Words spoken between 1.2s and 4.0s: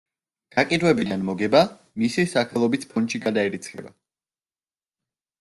მოგება მისი სახელობის ფონდში გადაირიცხა.